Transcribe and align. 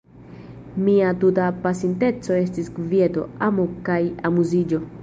Mia 0.85 1.11
tuta 1.25 1.51
pasinteco 1.67 2.41
estis 2.47 2.73
kvieto, 2.81 3.31
amo 3.51 3.69
kaj 3.91 4.01
amuziĝo. 4.33 4.87